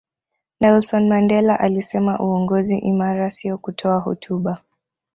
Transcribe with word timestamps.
nelson 0.59 1.07
mandela 1.07 1.59
alisema 1.59 2.19
uongozi 2.19 2.77
imara 2.77 3.29
siyo 3.29 3.57
kutoa 3.57 3.99
hotuba 3.99 4.61